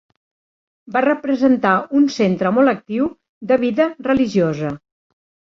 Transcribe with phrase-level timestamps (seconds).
[0.95, 3.11] Va representar un centre molt actiu
[3.53, 4.75] de vida religiosa.